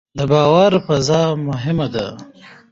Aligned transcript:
د 0.17 0.19
باور 0.31 0.73
فضا 0.85 1.23
مهمه 1.47 1.87
ده 1.93 2.07